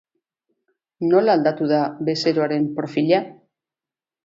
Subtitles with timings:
[1.09, 3.23] Nola aldatu da bezeroaren profila?